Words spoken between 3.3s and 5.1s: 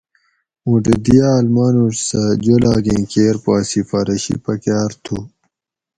پا سِفارشی پکاۤر